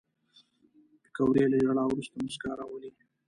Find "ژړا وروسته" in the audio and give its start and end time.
1.63-2.15